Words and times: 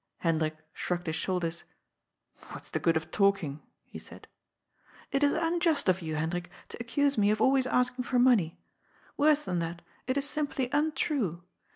Hendrik 0.21 0.57
shrugged 0.73 1.05
his 1.05 1.15
shoulders." 1.15 1.63
What's 2.49 2.71
the 2.71 2.79
good 2.79 2.97
of 2.97 3.11
talking?" 3.11 3.61
he 3.83 3.99
said." 3.99 4.27
It 5.11 5.21
is 5.23 5.33
unjust 5.33 5.87
of 5.87 6.01
you, 6.01 6.15
Hendrik, 6.15 6.49
to 6.69 6.77
accuse 6.81 7.19
me 7.19 7.29
of 7.29 7.39
always 7.39 7.67
asking 7.67 8.05
for 8.05 8.17
money. 8.17 8.57
Worse 9.15 9.43
than 9.43 9.59
that, 9.59 9.83
it 10.07 10.17
is 10.17 10.27
simply 10.27 10.69
untrue. 10.73 11.43